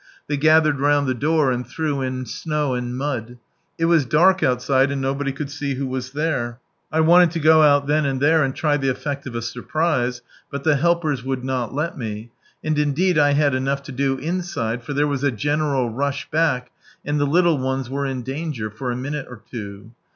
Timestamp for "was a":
15.05-15.29